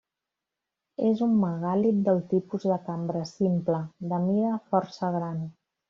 És 1.09 1.21
un 1.25 1.35
megàlit 1.43 2.01
del 2.09 2.23
tipus 2.33 2.67
de 2.73 2.79
cambra 2.89 3.25
simple, 3.35 3.83
de 4.15 4.25
mida 4.27 4.59
força 4.73 5.17
gran. 5.21 5.43